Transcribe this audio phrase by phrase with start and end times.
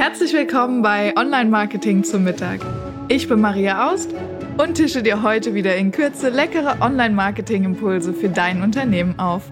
[0.00, 2.60] Herzlich willkommen bei Online Marketing zum Mittag.
[3.08, 4.08] Ich bin Maria Aust
[4.56, 9.42] und tische dir heute wieder in Kürze leckere Online Marketing Impulse für dein Unternehmen auf.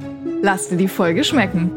[0.40, 1.70] Lass dir die Folge schmecken.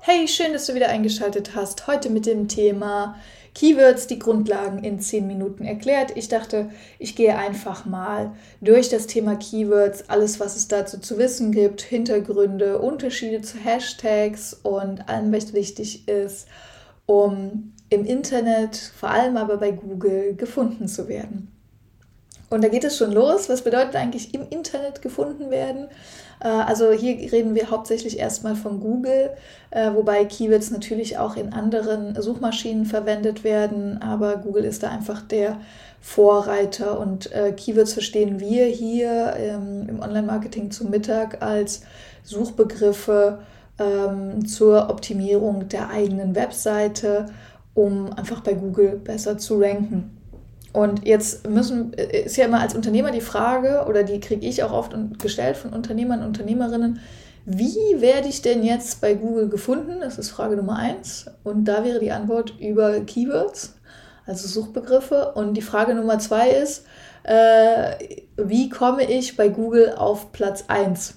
[0.00, 1.86] Hey, schön, dass du wieder eingeschaltet hast.
[1.86, 3.16] Heute mit dem Thema
[3.56, 6.14] Keywords, die Grundlagen in 10 Minuten erklärt.
[6.14, 6.68] Ich dachte,
[6.98, 11.80] ich gehe einfach mal durch das Thema Keywords, alles, was es dazu zu wissen gibt,
[11.80, 16.48] Hintergründe, Unterschiede zu Hashtags und allem, was wichtig ist,
[17.06, 21.50] um im Internet, vor allem aber bei Google, gefunden zu werden.
[22.50, 23.48] Und da geht es schon los.
[23.48, 25.88] Was bedeutet eigentlich im Internet gefunden werden?
[26.40, 29.30] Äh, also hier reden wir hauptsächlich erstmal von Google,
[29.70, 35.22] äh, wobei Keywords natürlich auch in anderen Suchmaschinen verwendet werden, aber Google ist da einfach
[35.22, 35.58] der
[36.00, 41.82] Vorreiter und äh, Keywords verstehen wir hier ähm, im Online-Marketing zum Mittag als
[42.22, 43.40] Suchbegriffe
[43.78, 47.26] ähm, zur Optimierung der eigenen Webseite,
[47.74, 50.15] um einfach bei Google besser zu ranken.
[50.76, 54.72] Und jetzt müssen, ist ja immer als Unternehmer die Frage, oder die kriege ich auch
[54.72, 57.00] oft gestellt von Unternehmern und Unternehmerinnen,
[57.46, 60.00] wie werde ich denn jetzt bei Google gefunden?
[60.00, 61.30] Das ist Frage Nummer eins.
[61.44, 63.74] Und da wäre die Antwort über Keywords,
[64.26, 65.32] also Suchbegriffe.
[65.32, 66.84] Und die Frage Nummer zwei ist,
[67.22, 67.92] äh,
[68.36, 71.14] wie komme ich bei Google auf Platz 1?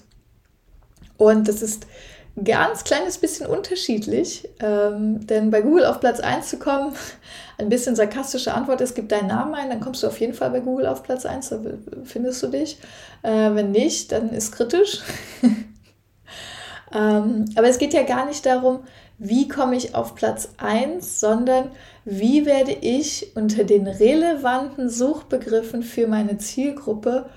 [1.18, 1.86] Und das ist
[2.44, 6.94] ganz kleines bisschen unterschiedlich, ähm, denn bei Google auf Platz 1 zu kommen,
[7.60, 10.50] ein bisschen sarkastische Antwort ist, gib deinen Namen ein, dann kommst du auf jeden Fall
[10.50, 11.60] bei Google auf Platz 1, da
[12.04, 12.78] findest du dich.
[13.22, 15.00] Äh, wenn nicht, dann ist kritisch.
[16.94, 18.80] ähm, aber es geht ja gar nicht darum,
[19.18, 21.70] wie komme ich auf Platz 1, sondern
[22.04, 27.28] wie werde ich unter den relevanten Suchbegriffen für meine Zielgruppe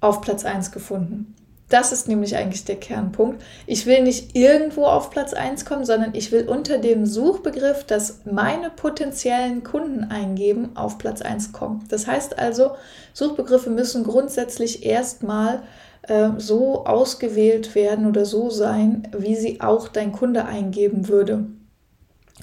[0.00, 1.34] auf Platz 1 gefunden.
[1.68, 3.42] Das ist nämlich eigentlich der Kernpunkt.
[3.66, 8.20] Ich will nicht irgendwo auf Platz 1 kommen, sondern ich will unter dem Suchbegriff, das
[8.24, 11.84] meine potenziellen Kunden eingeben, auf Platz 1 kommen.
[11.88, 12.72] Das heißt also,
[13.12, 15.62] Suchbegriffe müssen grundsätzlich erstmal
[16.02, 21.46] äh, so ausgewählt werden oder so sein, wie sie auch dein Kunde eingeben würde.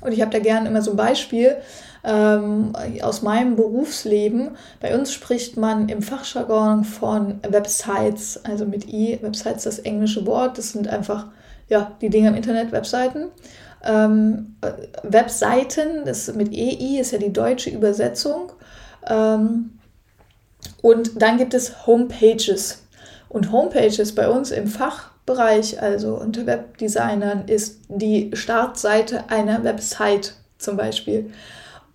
[0.04, 1.56] Und ich habe da gerne immer so ein Beispiel
[2.04, 4.52] ähm, aus meinem Berufsleben.
[4.82, 10.58] Bei uns spricht man im Fachjargon von Websites, also mit I, Websites das englische Wort.
[10.58, 11.28] Das sind einfach
[11.70, 13.28] ja, die Dinge im Internet, Webseiten.
[13.84, 14.56] Ähm,
[15.04, 18.52] Webseiten, das mit EI ist ja die deutsche Übersetzung.
[19.08, 19.80] Ähm,
[20.82, 22.84] und dann gibt es Homepages.
[23.30, 24.68] Und Homepages bei uns im
[25.26, 31.32] Fachbereich, also unter Webdesignern, ist die Startseite einer Website zum Beispiel.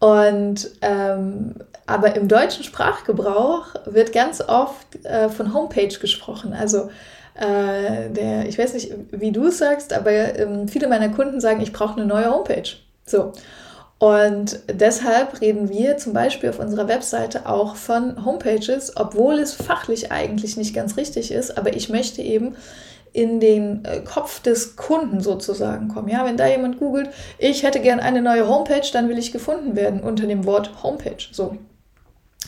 [0.00, 1.54] Und ähm,
[1.86, 6.52] aber im deutschen Sprachgebrauch wird ganz oft äh, von Homepage gesprochen.
[6.52, 6.90] Also
[7.34, 11.60] äh, der, ich weiß nicht, wie du es sagst, aber ähm, viele meiner Kunden sagen,
[11.62, 12.68] ich brauche eine neue Homepage.
[13.06, 13.32] So.
[13.98, 20.12] Und deshalb reden wir zum Beispiel auf unserer Webseite auch von Homepages, obwohl es fachlich
[20.12, 21.58] eigentlich nicht ganz richtig ist.
[21.58, 22.54] Aber ich möchte eben
[23.12, 26.08] in den äh, Kopf des Kunden sozusagen kommen.
[26.08, 29.76] Ja, wenn da jemand googelt, ich hätte gern eine neue Homepage, dann will ich gefunden
[29.76, 31.24] werden unter dem Wort Homepage.
[31.32, 31.56] So.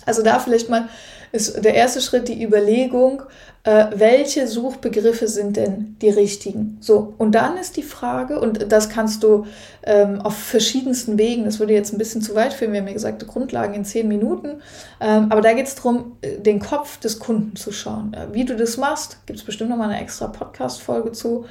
[0.06, 0.88] Also da vielleicht mal
[1.32, 3.22] ist der erste Schritt die Überlegung,
[3.62, 6.78] äh, welche Suchbegriffe sind denn die richtigen?
[6.80, 9.46] So, und dann ist die Frage, und das kannst du
[9.84, 12.94] ähm, auf verschiedensten Wegen, das würde jetzt ein bisschen zu weit führen, wir haben ja
[12.94, 14.60] gesagt, Grundlagen in zehn Minuten,
[15.00, 18.14] ähm, aber da geht es darum, den Kopf des Kunden zu schauen.
[18.14, 21.44] Äh, wie du das machst, gibt es bestimmt nochmal eine extra Podcast-Folge zu.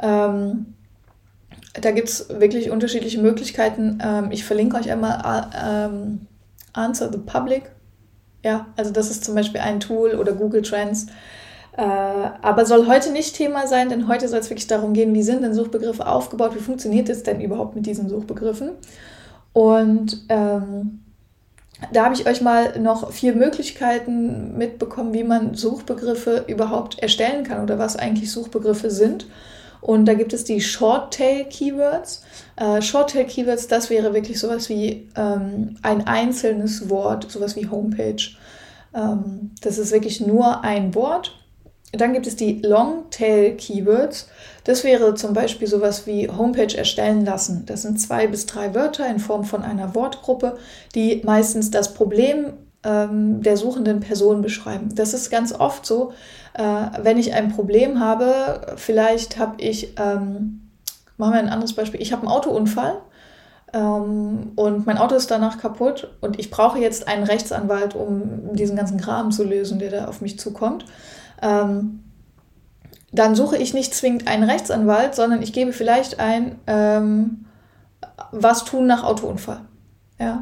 [0.00, 0.66] Ähm,
[1.74, 3.98] da gibt es wirklich unterschiedliche Möglichkeiten.
[4.02, 6.26] Ähm, ich verlinke euch einmal äh, ähm,
[6.72, 7.70] Answer the Public
[8.42, 11.06] ja, also das ist zum Beispiel ein Tool oder Google Trends.
[11.76, 15.22] Äh, aber soll heute nicht Thema sein, denn heute soll es wirklich darum gehen, wie
[15.22, 18.70] sind denn Suchbegriffe aufgebaut, wie funktioniert es denn überhaupt mit diesen Suchbegriffen.
[19.52, 21.00] Und ähm,
[21.92, 27.62] da habe ich euch mal noch vier Möglichkeiten mitbekommen, wie man Suchbegriffe überhaupt erstellen kann
[27.62, 29.26] oder was eigentlich Suchbegriffe sind.
[29.86, 32.24] Und da gibt es die Short-Tail-Keywords.
[32.56, 38.16] Äh, Short-Tail-Keywords, das wäre wirklich sowas wie ähm, ein einzelnes Wort, sowas wie Homepage.
[38.92, 41.38] Ähm, das ist wirklich nur ein Wort.
[41.92, 44.28] Dann gibt es die Long-Tail-Keywords.
[44.64, 47.62] Das wäre zum Beispiel sowas wie Homepage erstellen lassen.
[47.66, 50.58] Das sind zwei bis drei Wörter in Form von einer Wortgruppe,
[50.96, 52.54] die meistens das Problem
[52.86, 54.94] ähm, der suchenden Person beschreiben.
[54.94, 56.12] Das ist ganz oft so,
[56.54, 56.62] äh,
[57.02, 60.70] wenn ich ein Problem habe, vielleicht habe ich, ähm,
[61.16, 62.98] machen wir ein anderes Beispiel, ich habe einen Autounfall
[63.72, 68.76] ähm, und mein Auto ist danach kaputt und ich brauche jetzt einen Rechtsanwalt, um diesen
[68.76, 70.84] ganzen Kram zu lösen, der da auf mich zukommt.
[71.42, 72.04] Ähm,
[73.10, 77.46] dann suche ich nicht zwingend einen Rechtsanwalt, sondern ich gebe vielleicht ein, ähm,
[78.30, 79.62] was tun nach Autounfall.
[80.20, 80.40] Ja.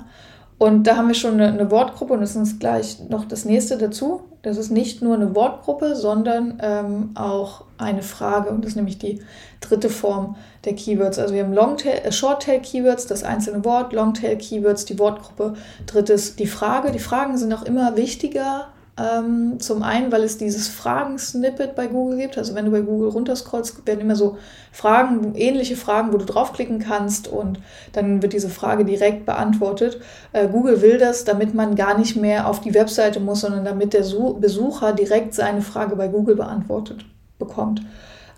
[0.64, 3.76] Und da haben wir schon eine, eine, Wortgruppe und das ist gleich noch das nächste
[3.76, 4.22] dazu.
[4.40, 8.96] Das ist nicht nur eine Wortgruppe, sondern ähm, auch eine Frage und das ist nämlich
[8.96, 9.20] die
[9.60, 11.18] dritte Form der Keywords.
[11.18, 15.52] Also wir haben Longtail, äh, Shorttail Keywords, das einzelne Wort, Longtail Keywords, die Wortgruppe,
[15.84, 16.92] drittes die Frage.
[16.92, 22.18] Die Fragen sind auch immer wichtiger ähm, zum einen, weil es dieses Fragen-Snippet bei Google
[22.18, 22.38] gibt.
[22.38, 24.38] Also wenn du bei Google runterscrollst, werden immer so
[24.70, 27.58] Fragen, ähnliche Fragen, wo du draufklicken kannst und
[27.92, 30.00] dann wird diese Frage direkt beantwortet.
[30.32, 33.92] Äh, Google will das, damit man gar nicht mehr auf die Webseite muss, sondern damit
[33.92, 34.04] der
[34.38, 37.04] Besucher direkt seine Frage bei Google beantwortet
[37.38, 37.82] bekommt.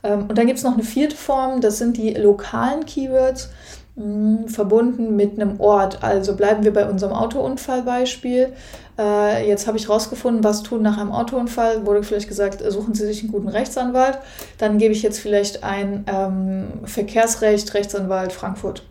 [0.02, 3.50] Ähm, und dann gibt es noch eine vierte Form, das sind die lokalen Keywords.
[3.96, 6.02] Hm, verbunden mit einem Ort.
[6.02, 8.52] Also bleiben wir bei unserem Autounfallbeispiel.
[8.98, 11.86] Äh, jetzt habe ich rausgefunden, was tun nach einem Autounfall.
[11.86, 14.18] Wurde vielleicht gesagt, suchen Sie sich einen guten Rechtsanwalt.
[14.58, 18.82] Dann gebe ich jetzt vielleicht ein ähm, Verkehrsrecht, Rechtsanwalt Frankfurt.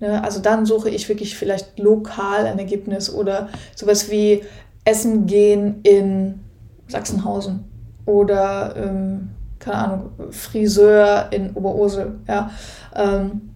[0.00, 0.24] Ne?
[0.24, 4.44] Also dann suche ich wirklich vielleicht lokal ein Ergebnis oder sowas wie
[4.86, 6.40] Essen gehen in
[6.88, 7.64] Sachsenhausen
[8.06, 12.16] oder ähm, keine Ahnung, Friseur in Oberursel.
[12.28, 12.50] Ja.
[12.94, 13.54] Ähm,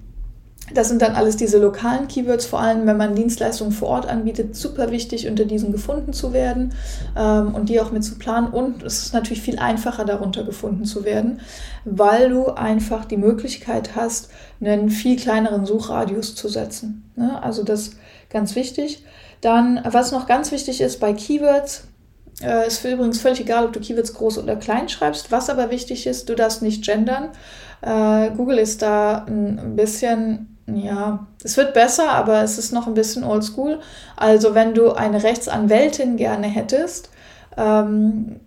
[0.74, 4.54] das sind dann alles diese lokalen Keywords, vor allem wenn man Dienstleistungen vor Ort anbietet,
[4.54, 6.74] super wichtig, unter diesen gefunden zu werden
[7.16, 8.48] ähm, und die auch mit zu planen.
[8.48, 11.40] Und es ist natürlich viel einfacher, darunter gefunden zu werden,
[11.84, 14.28] weil du einfach die Möglichkeit hast,
[14.60, 17.10] einen viel kleineren Suchradius zu setzen.
[17.16, 17.42] Ne?
[17.42, 17.96] Also das ist
[18.30, 19.04] ganz wichtig.
[19.40, 21.84] Dann, was noch ganz wichtig ist bei Keywords,
[22.42, 25.32] äh, ist übrigens völlig egal, ob du Keywords groß oder klein schreibst.
[25.32, 27.30] Was aber wichtig ist, du darfst nicht gendern.
[27.80, 32.94] Äh, Google ist da ein bisschen ja, es wird besser, aber es ist noch ein
[32.94, 33.80] bisschen oldschool.
[34.16, 37.10] Also wenn du eine Rechtsanwältin gerne hättest,
[37.56, 38.40] ähm,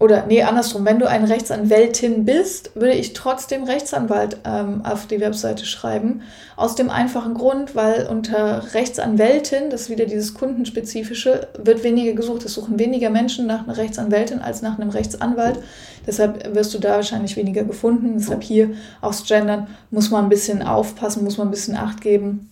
[0.00, 5.20] oder nee, andersrum, wenn du eine Rechtsanwältin bist, würde ich trotzdem Rechtsanwalt ähm, auf die
[5.20, 6.22] Webseite schreiben.
[6.54, 12.44] Aus dem einfachen Grund, weil unter Rechtsanwältin, das ist wieder dieses kundenspezifische, wird weniger gesucht.
[12.44, 15.58] Es suchen weniger Menschen nach einer Rechtsanwältin als nach einem Rechtsanwalt.
[16.06, 18.18] Deshalb wirst du da wahrscheinlich weniger gefunden.
[18.18, 18.70] Deshalb hier
[19.00, 22.50] aufs Gendern muss man ein bisschen aufpassen, muss man ein bisschen Acht geben,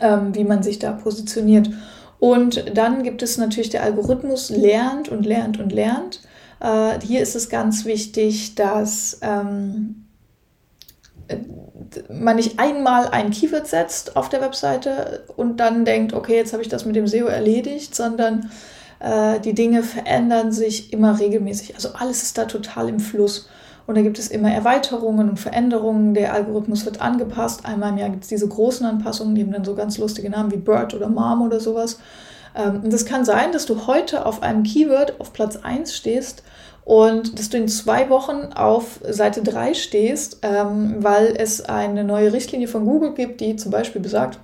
[0.00, 1.68] ähm, wie man sich da positioniert.
[2.20, 6.20] Und dann gibt es natürlich der Algorithmus lernt und lernt und lernt.
[6.60, 10.06] Äh, hier ist es ganz wichtig, dass ähm,
[12.12, 16.62] man nicht einmal ein Keyword setzt auf der Webseite und dann denkt, okay, jetzt habe
[16.62, 18.50] ich das mit dem SEO erledigt, sondern
[19.00, 21.74] äh, die Dinge verändern sich immer regelmäßig.
[21.74, 23.48] Also alles ist da total im Fluss.
[23.86, 26.14] Und da gibt es immer Erweiterungen und Veränderungen.
[26.14, 27.64] Der Algorithmus wird angepasst.
[27.64, 30.52] Einmal im Jahr gibt es diese großen Anpassungen, die haben dann so ganz lustige Namen
[30.52, 31.98] wie Bird oder Mom oder sowas.
[32.54, 36.42] Ähm, und es kann sein, dass du heute auf einem Keyword auf Platz 1 stehst
[36.84, 42.32] und dass du in zwei Wochen auf Seite 3 stehst, ähm, weil es eine neue
[42.32, 44.38] Richtlinie von Google gibt, die zum Beispiel besagt,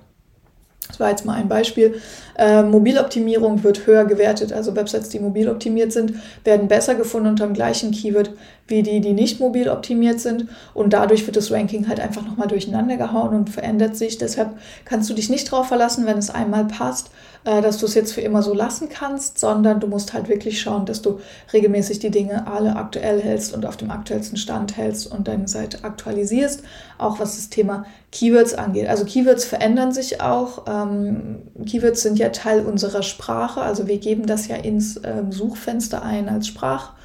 [0.87, 1.99] das war jetzt mal ein Beispiel.
[2.37, 4.53] Äh, Mobiloptimierung wird höher gewertet.
[4.53, 6.13] Also Websites, die mobil optimiert sind,
[6.43, 8.31] werden besser gefunden unter dem gleichen Keyword
[8.67, 10.47] wie die, die nicht mobil optimiert sind.
[10.73, 14.17] Und dadurch wird das Ranking halt einfach nochmal durcheinander gehauen und verändert sich.
[14.17, 14.51] Deshalb
[14.85, 17.09] kannst du dich nicht darauf verlassen, wenn es einmal passt,
[17.47, 20.85] dass du es jetzt für immer so lassen kannst, sondern du musst halt wirklich schauen,
[20.85, 21.21] dass du
[21.53, 25.85] regelmäßig die Dinge alle aktuell hältst und auf dem aktuellsten Stand hältst und deine Seite
[25.85, 26.63] aktualisierst,
[26.97, 28.89] auch was das Thema Keywords angeht.
[28.89, 30.65] Also Keywords verändern sich auch.
[30.67, 36.03] Ähm, Keywords sind ja Teil unserer Sprache, also wir geben das ja ins ähm, Suchfenster
[36.03, 36.95] ein als Sprach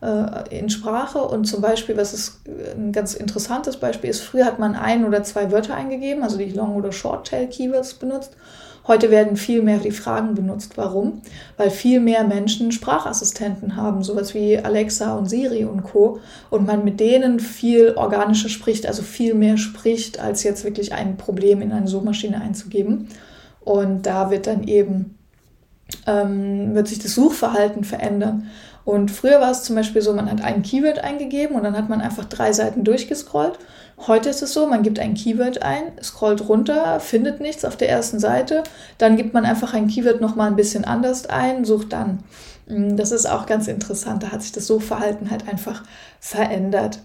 [0.00, 2.42] äh, in Sprache und zum Beispiel, was ist
[2.76, 6.52] ein ganz interessantes Beispiel ist, früher hat man ein oder zwei Wörter eingegeben, also die
[6.52, 8.36] Long- oder Short-Tail-Keywords benutzt
[8.88, 10.78] Heute werden viel mehr die Fragen benutzt.
[10.78, 11.20] Warum?
[11.58, 16.20] Weil viel mehr Menschen Sprachassistenten haben, sowas wie Alexa und Siri und Co.
[16.48, 21.18] Und man mit denen viel organischer spricht, also viel mehr spricht, als jetzt wirklich ein
[21.18, 23.08] Problem in eine Suchmaschine einzugeben.
[23.60, 25.18] Und da wird dann eben,
[26.06, 28.48] ähm, wird sich das Suchverhalten verändern.
[28.86, 31.90] Und früher war es zum Beispiel so, man hat ein Keyword eingegeben und dann hat
[31.90, 33.58] man einfach drei Seiten durchgescrollt.
[34.06, 37.88] Heute ist es so, man gibt ein Keyword ein, scrollt runter, findet nichts auf der
[37.90, 38.62] ersten Seite,
[38.96, 42.20] dann gibt man einfach ein Keyword nochmal ein bisschen anders ein, sucht dann.
[42.68, 45.82] Mm, das ist auch ganz interessant, da hat sich das Suchverhalten halt einfach
[46.20, 47.00] verändert.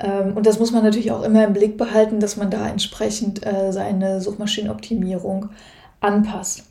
[0.00, 3.44] Ähm, und das muss man natürlich auch immer im Blick behalten, dass man da entsprechend
[3.46, 5.50] äh, seine Suchmaschinenoptimierung
[6.00, 6.64] anpasst.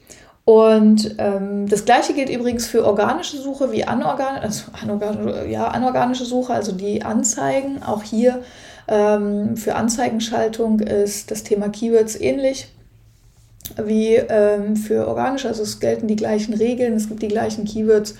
[0.44, 6.24] Und ähm, das gleiche gilt übrigens für organische Suche wie anorgan also anorganische, ja, anorganische
[6.24, 7.84] Suche, also die Anzeigen.
[7.84, 8.44] Auch hier
[8.88, 12.70] ähm, für Anzeigenschaltung ist das Thema Keywords ähnlich
[13.84, 15.48] wie ähm, für organische.
[15.48, 18.16] Also es gelten die gleichen Regeln, es gibt die gleichen Keywords.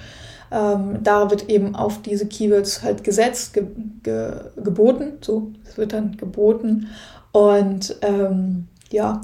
[0.52, 3.66] Ähm, da wird eben auf diese Keywords halt gesetzt, ge
[4.04, 6.88] ge geboten, so, es wird dann geboten
[7.34, 9.22] und ähm, ja,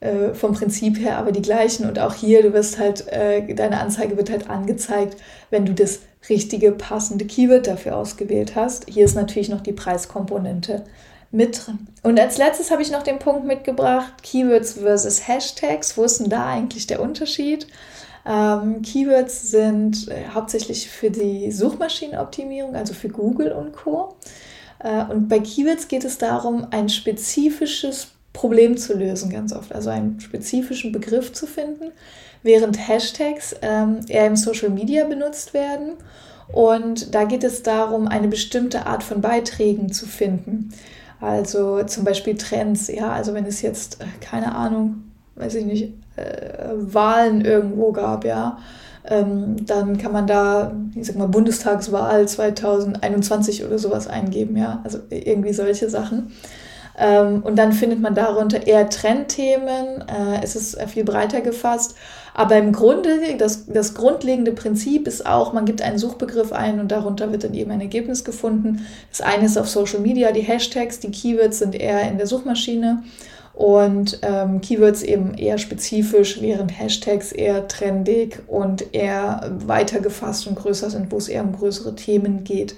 [0.00, 3.80] äh, vom Prinzip her aber die gleichen und auch hier, du wirst halt, äh, deine
[3.80, 5.16] Anzeige wird halt angezeigt,
[5.50, 8.86] wenn du das richtige, passende Keyword dafür ausgewählt hast.
[8.88, 10.84] Hier ist natürlich noch die Preiskomponente
[11.30, 11.88] mit drin.
[12.02, 15.96] Und als letztes habe ich noch den Punkt mitgebracht, Keywords versus Hashtags.
[15.96, 17.66] Wo ist denn da eigentlich der Unterschied?
[18.26, 24.16] Ähm, Keywords sind äh, hauptsächlich für die Suchmaschinenoptimierung, also für Google und Co.
[24.78, 29.88] Äh, und bei Keywords geht es darum, ein spezifisches Problem zu lösen, ganz oft, also
[29.88, 31.92] einen spezifischen Begriff zu finden,
[32.42, 35.94] während Hashtags ähm, eher im Social Media benutzt werden.
[36.52, 40.70] Und da geht es darum, eine bestimmte Art von Beiträgen zu finden.
[41.20, 45.04] Also zum Beispiel Trends, ja, also wenn es jetzt, äh, keine Ahnung,
[45.36, 48.58] weiß ich nicht, äh, Wahlen irgendwo gab, ja,
[49.06, 54.98] ähm, dann kann man da, ich sag mal, Bundestagswahl 2021 oder sowas eingeben, ja, also
[55.08, 56.32] irgendwie solche Sachen.
[56.96, 61.94] Ähm, und dann findet man darunter eher Trendthemen, äh, es ist viel breiter gefasst.
[62.34, 66.90] Aber im Grunde, das, das grundlegende Prinzip ist auch, man gibt einen Suchbegriff ein und
[66.90, 68.86] darunter wird dann eben ein Ergebnis gefunden.
[69.10, 73.04] Das eine ist auf Social Media, die Hashtags, die Keywords sind eher in der Suchmaschine
[73.54, 80.56] und ähm, Keywords eben eher spezifisch, während Hashtags eher trendig und eher weiter gefasst und
[80.56, 82.74] größer sind, wo es eher um größere Themen geht.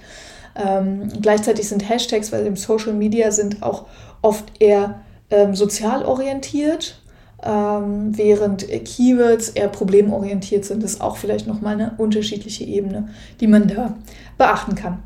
[0.57, 3.87] Ähm, gleichzeitig sind Hashtags, weil im Social Media sind auch
[4.23, 7.01] oft eher ähm, sozial orientiert,
[7.43, 10.83] ähm, während Keywords eher problemorientiert sind.
[10.83, 13.09] Das ist auch vielleicht nochmal eine unterschiedliche Ebene,
[13.41, 13.95] die man da
[14.39, 15.03] beachten kann.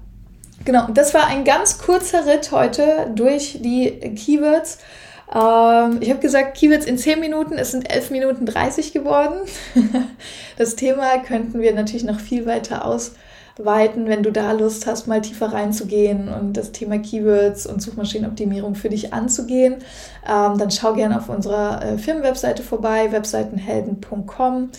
[0.64, 4.78] Genau, das war ein ganz kurzer Ritt heute durch die Keywords.
[5.35, 9.40] Ähm, ich habe gesagt, Keywords in 10 Minuten, es sind 11 Minuten 30 geworden.
[10.59, 13.12] das Thema könnten wir natürlich noch viel weiter aus
[13.64, 18.75] weiten, wenn du da Lust hast, mal tiefer reinzugehen und das Thema Keywords und Suchmaschinenoptimierung
[18.75, 19.76] für dich anzugehen,
[20.29, 24.71] ähm, dann schau gerne auf unserer äh, Firmenwebseite vorbei, webseitenhelden.com.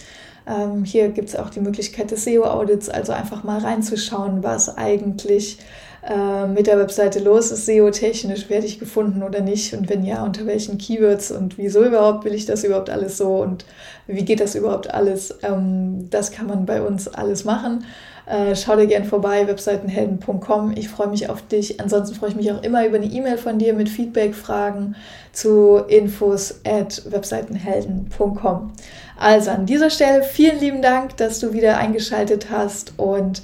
[0.47, 5.59] Ähm, hier gibt es auch die Möglichkeit des SEO-Audits, also einfach mal reinzuschauen, was eigentlich
[6.08, 10.24] äh, mit der Webseite los ist, SEO-technisch, werde ich gefunden oder nicht und wenn ja,
[10.24, 13.65] unter welchen Keywords und wieso überhaupt will ich das überhaupt alles so und
[14.08, 15.38] wie geht das überhaupt alles.
[15.43, 17.86] Ähm, das kann man bei uns alles machen.
[18.25, 20.74] Äh, schau dir gern vorbei, webseitenhelden.com.
[20.75, 21.79] Ich freue mich auf dich.
[21.79, 24.96] Ansonsten freue ich mich auch immer über eine E-Mail von dir mit Feedback, Fragen
[25.34, 28.72] zu infos at webseitenhelden.com.
[29.20, 33.43] Also an dieser Stelle vielen lieben Dank, dass du wieder eingeschaltet hast und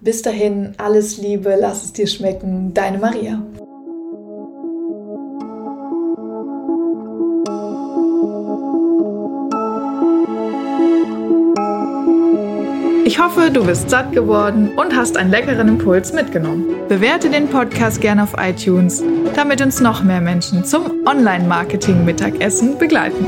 [0.00, 2.74] bis dahin alles Liebe, lass es dir schmecken.
[2.74, 3.42] Deine Maria.
[13.06, 16.66] Ich hoffe, du bist satt geworden und hast einen leckeren Impuls mitgenommen.
[16.88, 19.02] Bewerte den Podcast gerne auf iTunes,
[19.34, 23.24] damit uns noch mehr Menschen zum Online-Marketing-Mittagessen begleiten.